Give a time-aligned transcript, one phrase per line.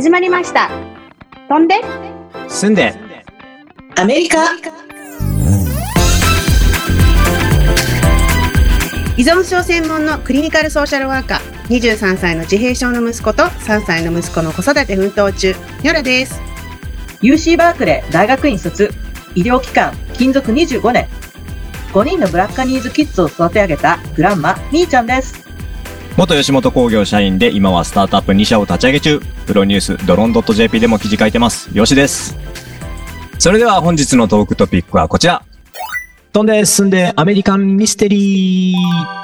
[0.00, 0.70] 始まりました。
[1.50, 1.74] 飛んで、
[2.48, 2.94] 住んで、
[3.96, 4.54] アメリカ
[9.18, 16.40] 依存症専門のクリニカルソーシャルワーカー、23歳の自閉症の息子と3歳の息子の子育て奮闘中、ニョラです。
[17.20, 18.88] UC バークレー大学院卒、
[19.34, 21.08] 医療機関、勤続25年。
[21.92, 25.49] 5人のブラッカニーズキッズを育て上げたグランマ、みーちゃんです。
[26.16, 31.70] 元吉本工業社員で今はスタートアップ2社を立ち上げ中、プロニュースドロン .jp でも記事書いてます。
[31.72, 32.36] よしです。
[33.38, 35.42] それでは本日のトークトピックはこちら。
[36.32, 39.20] 飛んで進んでアメリカンミステリー。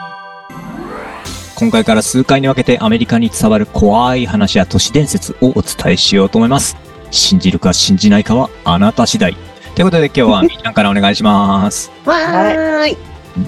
[1.56, 6.76] 今回から数回に分けてアメリカに伝わる怖い話や都市伝説をお伝えしようと思います。
[7.10, 9.36] 信じるか信じないかはあなた次第。
[9.74, 11.90] ということで今日はみーちゃんからお願いします。
[12.04, 12.96] わーい。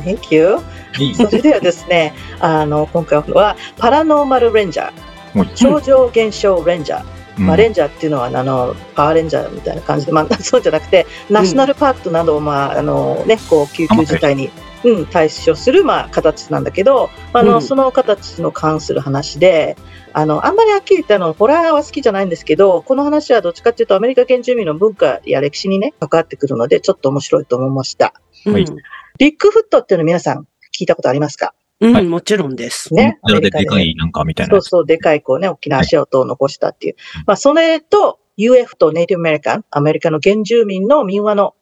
[0.04, 0.58] Thank you.
[0.92, 7.18] はいそれではですね、あの、今回はパラノーマルレンジャー、はい超常現象レンジャー。
[7.38, 14.50] まあ、うんレンジャーっていうのは、あの、パワーレンジャーみたいな感じで、まあ、 そうじゃなくて、ナショナルパークとなどを、まあ、あの、ね、こう、救急事態に、
[14.84, 17.62] うん、対処する、まあ、形なんだけど、あの、うん。
[17.62, 19.76] その形の関する話で、
[20.12, 28.14] あの、あんまりはっきり言って、あの、ホラーは好きじゃないんですけど、この話はどっちかっていうと、アメリカ原住民の文化や歴史にね、関わってくるので、ちょっと面白いと思いました。
[28.46, 28.64] はい。
[29.18, 30.46] ビッグフットっていうの皆さん
[30.78, 31.54] 聞いたことありますか？
[31.80, 32.92] うん、はいうん、もちろんです。
[32.94, 33.18] ね。
[33.22, 34.50] なのでアメリカでかいなんかみたいな。
[34.52, 36.96] そうそう、でかいこうね、大きな足音を残したっていう。
[37.26, 41.54] まあ、それと UF とネイティブアメリカン、アメリカの原住民の民話の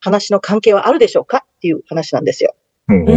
[0.00, 1.44] 話の関係はあるでしょうか？
[1.46, 2.54] っていう話なんですよ。
[2.88, 3.16] うんうんうん。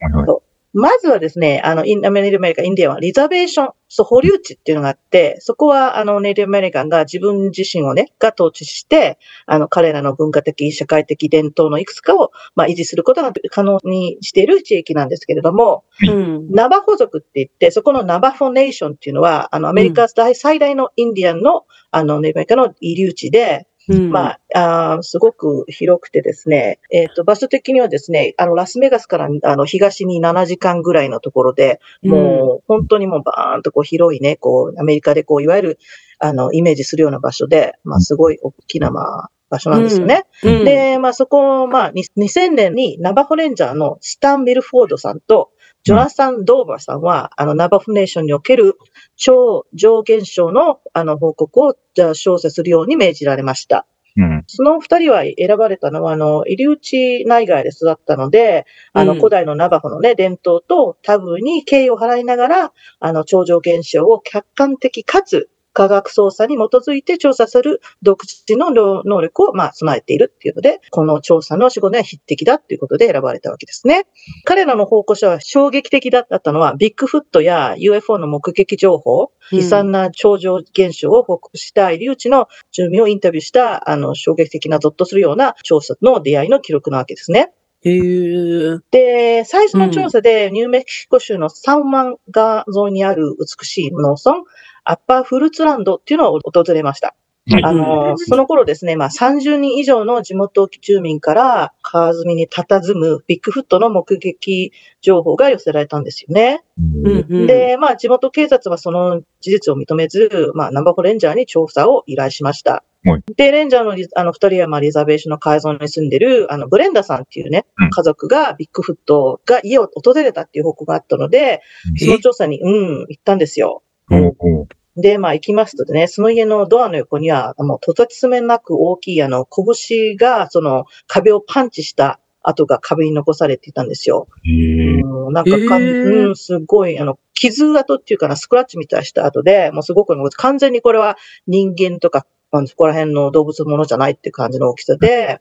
[0.00, 16.52] はいはいまずはですね、あの、インアメリカアメリカ、インディアンはリザベーション、そう、保留地っていうのがあって、そこは、あの、ネイティブアメリカンが自分自身をね、が統治して、あの、彼らの文化的、社会的伝統のいくつかを、まあ、維持することが可能にしている地域なんですけれども、うん。
[16.52, 24.10] ナバホ族って言って、そこのナバフォネーションっていうのは、あの、アメリカ大最大のインディアンの、あの、ネイティブアメリカの遺留地で、うん。
[24.10, 35.78] まあ、あーすごく広くてですね、えっ、と、場所的にはですね、あの、ラスベガスから、あの、東に7時間ぐらいのところで、もう、本当にもうバーンとこう広いね、こう、アメリカでこう、いわゆる、
[36.20, 40.24] あの、イメージするような場所で、まあ、すごい大きな、まあ、場所なんですよね。
[40.42, 45.50] うん、で、まあそこ、まあに2000年にナバホレンジャーのスタン・ミルフォードさんと
[45.82, 48.78] ジョナサン・ドーバーさんは、あのナバホネーションにおける
[49.16, 53.86] 超常現象のあの報告をじゃあ調査するように命じられました。
[54.16, 54.44] うん。
[54.46, 74.06] その二人は選ばれたのは、あの、入り内内外で育ったので、あの、うん古代のナバホのね、伝統とタブーに敬意を払いながら、あの、超常現象を客観的かつ科学捜査に基づいて調査する独自の能能力を、まあ、備えているっていうので、この調査の仕事には匹敵だっていうことで選ばれたわけですね。
[74.44, 87.52] 彼らの報告書は衝撃的だったのは、ビッグフットや UFO の目撃情報、悲惨な超常現象を報告した留地の住民をインタビューした、あの、衝撃的なゾッとするような調査の出会いの記録なわけですね。
[87.82, 88.78] へえ。
[88.90, 94.42] で、最初の調査で、ニューメキシコ州のサンマン川沿いにある美しい農村、
[94.84, 97.16] アッパーフルーツランドっていうのを訪れました。
[97.50, 106.62] はいあの、その頃ですね、まあ30人以上の地元住民から川沿いに佇むビッグフットの目撃情報が寄せられたんですよね。
[106.78, 107.26] うん。
[107.28, 112.84] うん、で、まあ、地元警察はその事実を認めず、まあ、ナバホレンジャーに調査を依頼しました。
[113.04, 121.62] はいで、レンジャーのリあの二人は、まあ、リザベーションの川岸に住んでる、あの、ブレンダさんっていうね、うん家族がビッグフットが家を訪れたっていう報告があったので、
[121.96, 123.82] その調査に、うん、行ったんですよ。
[124.10, 134.26] おうおうで、まあ行きますとね、その家のドアの横には、もうとてつめなく大きいあの、拳がその壁をパンチした跡が壁に残されていたんですよ。
[134.44, 145.40] うんなんかかん、うん、すごい、あの、傷跡っていうかな、スクラッチみたいした後で、もうすごく、完全にこれは人間とか、あのそこら辺の動物のものじゃないっていう感じの大きさで、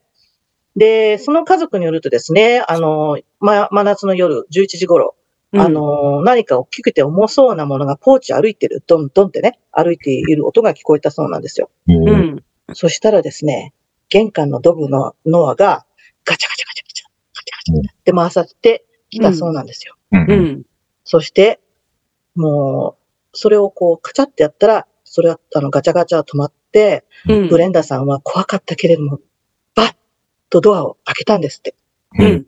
[0.75, 5.15] で、その家族によるとですね、あの、ま、真夏の夜11時頃、
[5.57, 11.71] あの、何か大きくて重そうなものがポーチ歩いてる、ドンドンってね、歩いている音が聞こえたそうなんですよ。
[11.87, 11.93] う。
[11.93, 12.43] うんん。
[12.73, 13.73] そしたらですね、
[14.09, 15.85] 玄関のドブのノアが
[16.23, 17.05] ガチャガチャガチャガチャ、
[17.35, 19.95] ガチャガチャって回さってきたそうなんですよ。
[20.11, 20.35] うんう。
[20.35, 20.63] ん。
[21.03, 21.59] そして、
[22.35, 22.97] も
[23.33, 27.49] う、それをこう、カチャってやったら、それは、あの、ガチャガチャ止まって、うん。
[27.49, 29.19] ブレンダーさんは怖かったけれども、
[29.73, 29.95] バッ
[30.51, 31.73] とドアを開けたんですって。
[32.19, 32.45] ううんん。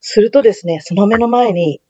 [0.00, 1.80] するとですね、その目の前に、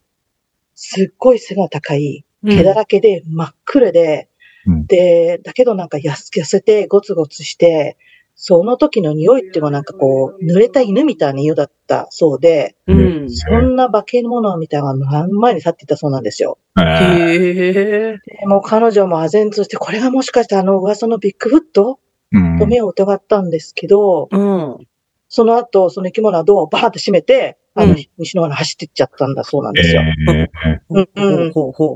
[0.83, 2.57] すっごい背が高い、うん。
[2.57, 4.31] 毛だらけで真っ黒で、
[4.67, 7.99] うんで、だけどなんか痩せてゴツゴツして、
[8.35, 13.31] その時の匂いっていうのはなんかこう、濡れた犬みたいな匂いだったそうで、うん。
[13.31, 16.57] そんな化け物みたいなのが何前に立っていたそうなんですよ。
[16.79, 18.19] えーへえ。
[18.41, 22.01] でもう彼女も唖然として、これがもしかしてあの噂のビッグフット？
[22.33, 24.87] うんと目を疑ったんですけど、うん。
[25.29, 30.03] その後、その生き物はドアをバーって閉めて、あの、うん西の方に走っていっちゃったんだそうなんですよ。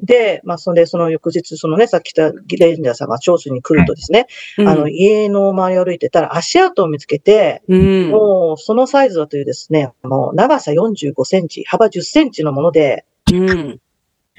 [0.05, 4.27] で、まあ、それで、その翌日、そのね、さっき言ったレンジャーさんが聴取に来るとですね、
[4.59, 4.69] う。
[4.69, 8.11] あの、家の周りを歩いてたら足跡を見つけて、うん。
[8.11, 13.81] もう、そのサイズだというですね、もう、長さ45センチ、幅10センチのもので、うん。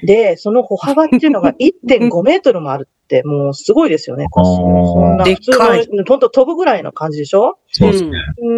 [0.02, 4.26] で、その歩幅っていうのが 1.5メートルもあるって、もうすごいですよね。
[4.30, 5.88] こうそんな普通かい。
[5.88, 7.58] の、本当飛ぶぐらいの感じでしょ？
[7.72, 8.10] そうですね。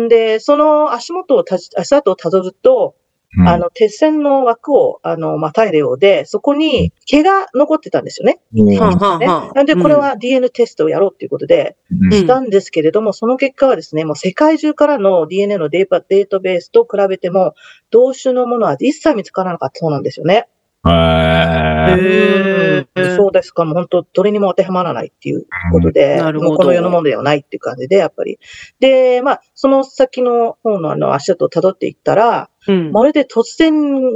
[0.06, 0.08] ん。
[0.08, 2.94] で、その足元をたじ、足跡をたどると、
[3.36, 3.46] うん。
[3.48, 8.40] あの、鉄線の枠を、あの、またいだようで、そこに毛が残ってたんですよね。
[8.78, 9.26] はあはあね。
[9.26, 12.04] はあなんで、これは DNA テストをやろうっていうことで、うん。
[12.06, 17.54] うんしたんですけれども、その結果はですね、もう世界中からの DNA のデータデータベースと比べても、
[17.90, 20.48] 同種のものは一切見つからなかったそうなんですよね。
[20.86, 28.38] へーへーうんそうですか、もう本当、どれにも当てはまらないっていうことで、なるほどもうこの世のものではないっていう感じで、やっぱり。
[28.80, 32.92] で、まあ、その先の方のあの足跡を辿っていったら、うん。
[32.92, 33.72] まるで突然、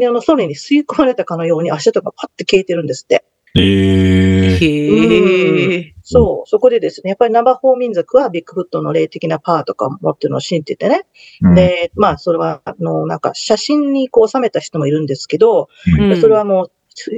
[0.08, 3.24] あの、空に吸い込まれたかのように足跡がパッて消えてるんですって。
[3.54, 4.32] えー
[4.64, 5.94] へえ。
[6.02, 11.06] そう、そこでですね、やっぱりナバホー民族はビッグフットの霊的なパワーとかを持ってるのを信じててね。
[11.42, 15.68] うんで、まあ、それは、あの、なんか写真にこう収めた人もいるんですけど、
[15.98, 16.72] うんそれはもう、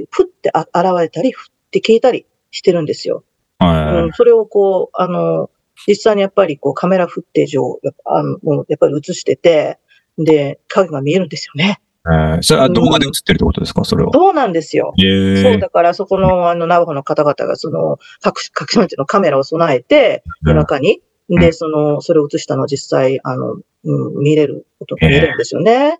[0.09, 3.23] ふってあ現れたり、ふって消えたりしてるんですよ。
[3.59, 5.49] はうん、それをこう、あの、
[5.87, 9.79] 実際にやっぱりこうカメラフッテージをあのもうやっぱり映してて、
[10.17, 11.81] で、影が見えるんですよね。
[12.11, 12.35] い。
[12.35, 13.83] えーそれは動画で映ってるってことですか？
[13.83, 14.11] それは。
[14.13, 14.93] そうなんですよ。
[14.99, 15.41] えー。
[15.41, 20.49] そう、だからそこのあのナバホの方々がその、各、各種のカメラを備えて、うん。
[20.49, 21.39] 夜中に、うん。
[21.39, 25.99] で、その、それを映したのを実際、あの、うん、見れることが見えるんですよね。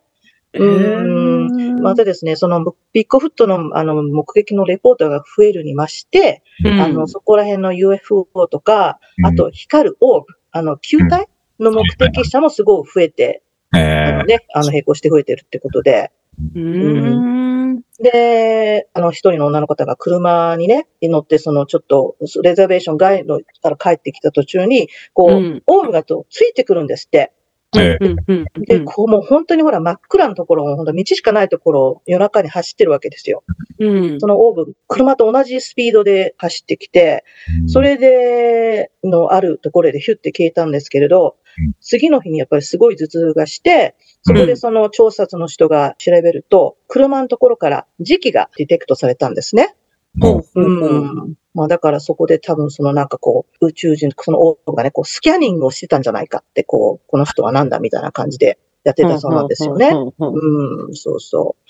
[0.53, 1.81] うん。
[1.81, 2.63] またですね、その
[2.93, 6.79] ビッグフットのあの目撃のレポートが増えるにまして、うん。
[6.79, 11.27] あの、そこら辺の UFO とか、あと光るオーブ、あの、球体
[11.59, 13.41] の目的者もすごい増えて、
[14.25, 16.11] ね、あの、並行して増えてるってことで、
[16.55, 17.81] うん。
[17.99, 25.63] で、あの、一人の女の方が車にね、乗って、その、ちょっと、レザベーション外のから帰ってきた途中に、こう、うん。
[25.65, 27.31] オーブがとついてくるんですって。
[27.73, 27.81] ー。
[27.81, 28.15] えうん。
[28.27, 28.41] うん。
[28.41, 33.43] うで、んこう、もう本当にほら、真っ暗なところを、本当道しかないところを夜中に走ってるわけですよ。
[33.79, 34.19] うん。
[34.19, 41.44] そのオーブ、車と同じスピードで走ってきて、ーそ、れで、のあるところでヒュッて消えたんですけれどうん、
[41.81, 49.75] 次の日にやっぱりすごい頭痛がして、そこでその調査の人が調べると、車のところから磁気がディテクトされたんですね。
[50.19, 51.35] ほうほうん。
[51.53, 59.91] まあだからそこで多分そのなんかこう、宇宙人、そのオーブがね、こうスキャニングをしてたんじゃないかって、こう、この人はなんだみたいな感じでやってたそうなんですよね。
[60.19, 61.64] うん、そうそう。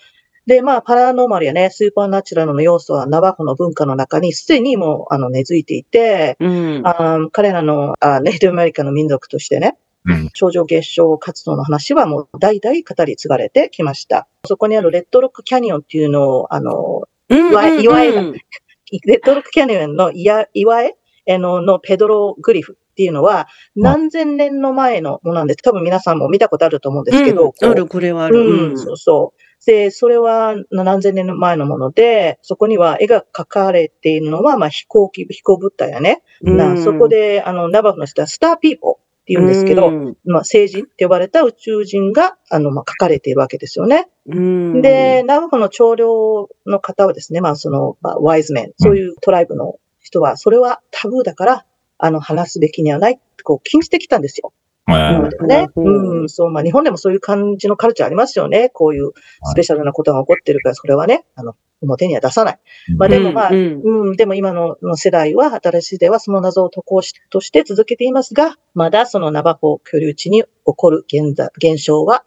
[0.46, 6.82] で、まあ、パラノーマルやね、スーパーナチュラルの要素はナバホの文化の中にすでにもう、あの、根付いていて、うん。
[6.86, 14.28] あー彼らのあネイティブアメリカの民族としてね、うん頂上結晶活動の話はもう代々語り継がれてきました。
[14.46, 20.96] そこにあるレッドロックキャニオンっていうのを、あの、うん岩井岩井がうんレッドロックキャニオンの岩岩江
[21.28, 25.64] あののペドログリフっていうのは何千年の前のものなんです。
[25.64, 28.40] 多分皆さんも見たことあると思うんですけど、こうある、これはある。
[28.40, 29.42] うん、そうそう。
[29.66, 36.24] で、それは何千年の前のもので、そこには絵が描かれているのは、まあ飛行機、飛行物体やね。
[36.42, 39.92] なそこで、あの、ナバフの人はスターピーポーって言うんですけど、
[40.24, 44.08] まあ、聖人って呼ばれた宇宙人が、あの、まあ、書かれているわけですよね。
[44.28, 51.66] うん、で、ナバフの長老の方はですね、まあ、その、まあ、ワイズメン、そういうトライブの人は、それはタブーだから、
[51.98, 54.54] あの、話すべきにはないって、こう、禁じてきたんですよ。
[54.88, 55.68] ね。
[55.75, 58.70] うんうん、そう、まあ、日本でもそういう感じのカルチャーありますよね。
[58.70, 59.12] こういう
[59.44, 62.60] スペシャルなことが起こってるから、それはね、あの、表には出さない。
[62.98, 72.24] まあ、でもまあ、うんうん、でも今のの世代は、新しいではその謎を渡航しとして続けていますが、まだそのナバホ居留地に起こる現在現象は、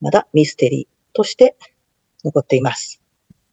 [0.00, 1.56] まだミステリーとして
[2.24, 3.02] 残っています。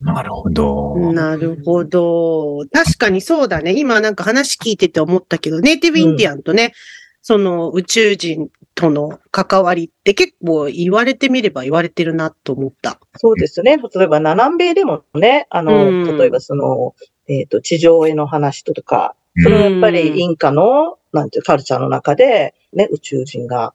[0.01, 0.95] なるほど。
[1.11, 2.65] なるほど。
[2.71, 3.73] 確かにそうだね。
[3.77, 6.73] 今なんか話聞いてて思ったけど、ネイティブインディアンとね、
[7.21, 12.99] その宇宙人との関わりって結構言われてみれば言われてるなと思った。
[13.17, 13.77] そうですね。
[13.77, 16.95] 例えば、南米でもね、あの、うん例えばその、
[17.27, 23.73] えっ、と、地上絵の話とか、それはやっぱりインカの、なんていうカルチャーの中で、ね、宇宙人が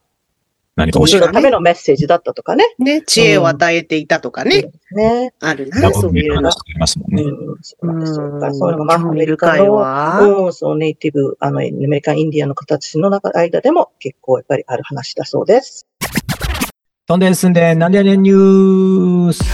[0.77, 2.65] 何か教え自分のためのメッセージだったとかね。
[2.79, 5.33] ね、知恵を与えていたとかね、ね。
[5.41, 6.57] あるたな、そういうの話。
[6.57, 7.23] ありますもんね。
[7.23, 8.33] うん、そうなんですよ。
[8.33, 10.21] だからうんそういうのが、まあ、アメリカの、わ。
[10.21, 15.87] うん、そう、ネイティブ、あの、アメリカンインディアンの方たちの中、間でも結構やっぱりある話だそうです。
[17.07, 19.45] 飛んで進んで、なんでやねんニュース。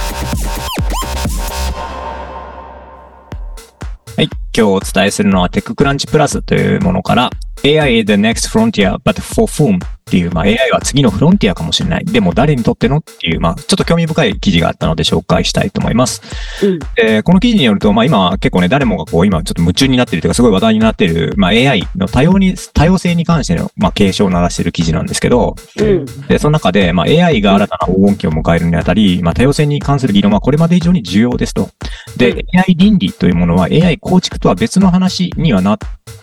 [4.17, 4.25] はい。
[4.25, 7.31] 今日お伝えするのはテッククランチプラスというものから
[7.63, 10.00] AI is the next frontier, but for whom?
[10.11, 12.05] っていう、まあ、AI は次のフロンティアかもしれない。
[12.05, 16.21] でも誰にとってのっていう、まあ、ちょっと興味深い記事があったので紹介したいと思います。
[16.65, 26.05] うんで、この記事によると、まあ今結構ね、誰もがこう今ちょっと夢中になってるというか、すごい話題になっている、まあ AI の多様に、多様性に関しての、まあ警鐘を鳴らしている記事なんですけど、うん。
[26.27, 31.69] で、その中で、まあ AI が新たな黄金期を迎えるにあたり、まあ多様性に関する議論はこれまで以上に重要ですと。
[32.17, 35.79] で、AI 倫理というものは AI 構築とは別の話にはな、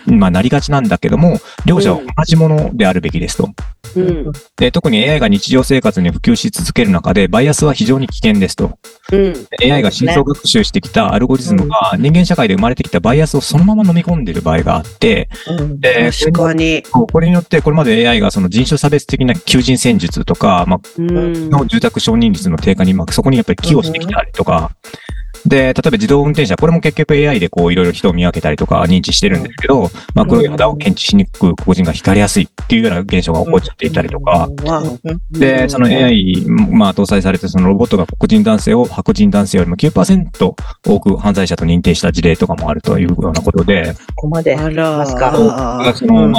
[0.05, 3.49] まあなりがちなんだけども、両者は同じものであるべきですと。
[3.95, 4.31] うん。
[4.57, 8.77] で、特に AI が日常生活に普及し続ける中で、バイアスは非常に危険ですと。
[9.11, 9.47] うん。
[9.63, 15.79] AI が深層学習してきたアルゴリズムが人間社会で生まれてきたバイアスをそのまま飲み込んでいる場合があって、うん。
[15.79, 16.83] で、確かに。
[16.83, 21.49] これによってこれまで AI がその人種差別的な求人戦術とか、まあ、うん。
[21.49, 24.71] の住宅承認率の低下に、まあ、そこにやっぱり寄与してきたりとか、
[25.45, 34.83] で、例えば自動運転車、これも結局 AI でこういろいろ人を見分けたりとか認知してるんですけど、まあ黒い肌を検知しにくく個人が光りやすいっていうような現象が起こっちゃっていたりとか、わ
[35.31, 44.55] で、その AI、まあ搭載されてそのロボットが黒人男性を白人男性よりも9%多く犯罪者と認定した事例とかもあるというようなことで、ここまで。
[44.55, 45.31] あすか？
[45.31, 46.29] の、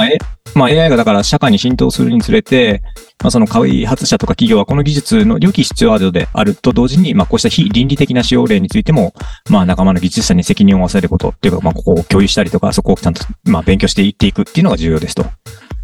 [0.55, 2.81] まあ、AI がだから社会に浸透するにつれて、
[3.21, 9.13] まあ、その開発者とか企業はこの技術の良き必要度であると同時に、まあ、こうした非倫理的な使用例についても、
[9.49, 15.25] まあ、仲間の技術者に責任を負わせることっていうか、まあ、ここを共有したりとか、そこをちゃんと、まあ、勉強していっていくっていうのが重要ですと。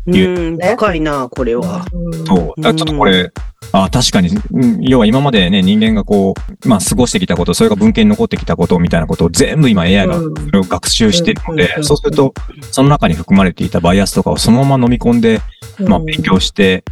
[0.08, 0.58] うん。
[0.58, 1.86] 深いな、これは。
[1.92, 2.62] うんそう。
[2.62, 3.32] だからちょっとこれ、
[3.72, 12.34] あ確かに、うん要は今までね、人間がこう、まあ、過ごしてきたこと、それが文献に残ってきたことみたいなことを全部今 AI がうんそれを学習してるので、そうすると、
[12.72, 15.42] その中に含まれていたバイアスとかをそのまま飲み込んで、
[15.80, 16.84] まあ、勉強して、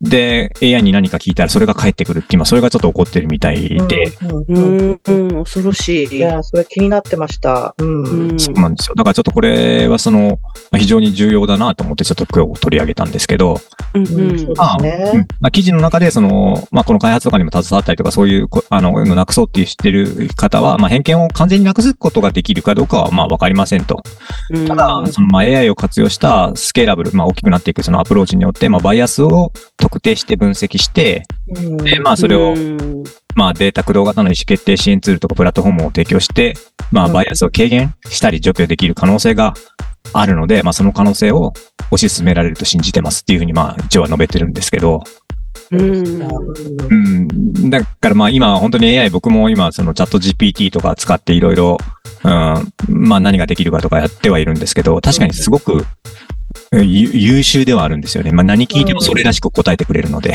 [0.00, 5.00] で、AI に何か聞いたらそれが返ってくるって今、それがちょっと起こってるみたいで、うんううんん。
[5.04, 5.44] うん。
[5.44, 6.16] 恐ろしい。
[6.16, 7.74] いや、それ気になってました。
[7.78, 8.30] うん。
[8.30, 8.94] うんそうなんですよ。
[8.94, 10.38] だからちょっとこれはその、
[10.70, 13.60] まあ非常に重要だなと思ってちょっと今日取り上げたんですけど、
[13.94, 14.06] うん。
[14.06, 15.10] うんそうまあですね。
[15.14, 24.02] うんまあ、記事の中で、その、まあ、この開発とかにも携わったりとか、そういうこ、あの、のなくそうっていう知ってる方は、まあ、偏見を完全になくすことができるかどうかは、まあ、わかりませんと。
[24.50, 24.66] うん。
[24.66, 31.76] ただ、その、まあ、AI を活用したスケーラブル、まあ、大きくなっていくそのアプローチによって、まあ、バイアスを特定して分析して、うん。
[31.78, 33.04] で、まあ、それをう、ん。
[33.34, 36.54] まあ、データ駆動型の意思決定支援ツールとかプラットフォームを提供して、
[36.90, 37.12] まあ、うん。
[37.12, 39.54] バイアスを軽減したり除去できる可能性が
[40.12, 41.52] あるので、まあ、その可能性を
[41.90, 45.02] 推し進められると信じてますっていうふうに、まあ、一応は述べてるんですけど、
[45.70, 46.22] うん。
[46.90, 47.70] うん。
[47.70, 51.76] だからまあ今本当に AI 僕も今そのチャット GPT とか使っていろいろ、
[52.24, 52.30] うん、
[52.88, 55.82] まあ何ができるかとかやってはいるんですけど、確かにすごく、ゆ
[56.72, 58.32] 優秀ではあるんですよね。
[58.32, 60.34] まあ何聞いてもそれらしく答えてくれるので。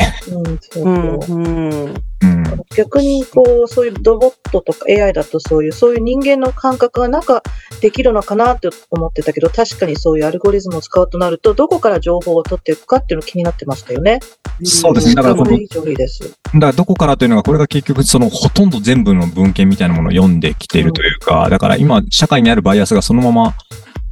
[2.76, 7.42] 逆にこうそういうロボットとか AI だとそういうそういう人間の感覚がなんか
[7.80, 14.20] できるのかなって思ってたけど確かにそういうアルゴリズムを使うとなるとどこから情報を取っていくかっていうの気になってましたよね。
[14.62, 15.14] そうですね。
[15.14, 15.58] だからこの。
[15.58, 23.54] だからどこからというのが、これが結局そのほとんど全部の文献みたいなものを読んできているというか、だから今社会にあるバイアスがそのまま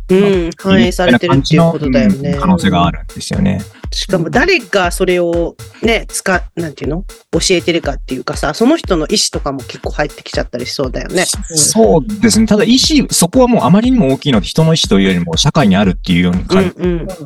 [0.09, 0.51] うん。
[0.57, 2.41] 反映されてるっていうことだよねうん。
[2.41, 3.61] 可能性があるんですよね。
[3.93, 7.05] しかも誰がそれをね、使、なんていうの？
[7.31, 11.25] 教えてるかっていうかさ、その人の意思とかも結構入ってきちゃったりしそうだよね。
[11.27, 12.47] そうですね。
[12.47, 16.71] ただ意思、そこはもうあまりにも大きいので、人の意思というよりも社会にあるっていうようにう書い。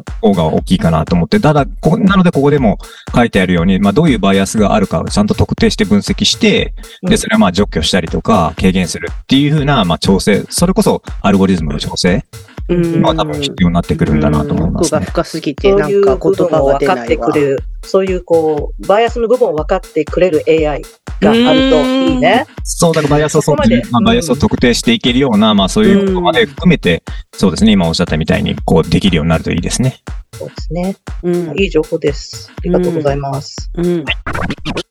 [0.02, 2.78] た方が大きいかなと思って、ただ、こなのでここでも
[3.14, 12.24] 書いてあるように、まあどういうバイアスがあるかをちゃんと特定して分析して、で、それをまあ除去したりとか、軽減するっていうふうな、まあ調整、それこそアルゴリズムの調整
[12.68, 13.02] うん。
[13.02, 14.98] が多分必要になってくるんだなと思いますね。
[14.98, 17.32] 奥が深すぎて、なんか言葉分を分かってく。
[17.32, 20.82] れる、そういうこう、バイアスの部分を分かってくれる AI
[21.20, 22.46] があるといいね。
[22.64, 27.02] そう、だからバイアスをそこまでまあ、バイアスを特定していけるような、まあそういうことまで含めて、
[27.34, 30.00] そうですね、今おっしゃったみたいに、こうできるようになるといいですね。
[30.34, 30.96] そうですね。
[31.22, 31.58] うん。
[31.58, 32.50] いい情報です。
[32.56, 33.70] ありがとうございます。
[33.74, 34.04] うん。
[34.04, 34.85] はい。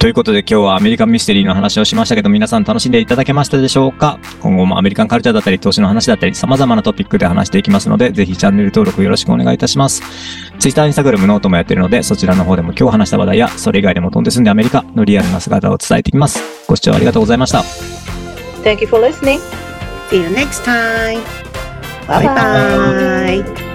[0.00, 4.18] ということで今日はアメリカンミステリーの話をしましたけど、皆さん楽しんでいただけましたでしょうか？
[4.40, 10.02] 今後もアメリカンカルチャーだったり、投資の話だったり、様々なトピックで話していきますので、ぜひチャンネル登録よろしくお願いいたします。
[10.58, 16.40] Twitter、Instagram、ノートもやってるので、そちらの方でも今日話した話題や、それ以外でも飛んで住んでアメリカのリアルな姿を伝えていきます。
[16.66, 17.62] ご視聴ありがとうございました。
[18.64, 19.38] Thank you for listening.
[20.08, 21.20] See you next time.
[22.08, 23.69] Bye Bye bye.